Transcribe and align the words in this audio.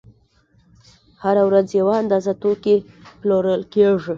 هره 1.23 1.43
ورځ 1.49 1.67
یوه 1.79 1.93
اندازه 2.01 2.33
توکي 2.41 2.75
پلورل 3.21 3.61
کېږي 3.73 3.99